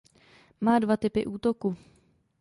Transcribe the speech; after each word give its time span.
Má 0.61 0.79
dva 0.79 0.97
typy 0.97 1.25
útoku. 1.25 1.75